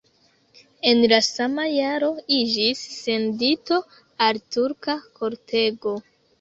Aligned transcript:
En 0.91 1.01
la 1.11 1.19
sama 1.27 1.65
jaro 1.73 2.09
iĝis 2.39 2.83
sendito 2.95 3.81
al 4.29 4.43
turka 4.59 4.99
kortego. 5.23 5.99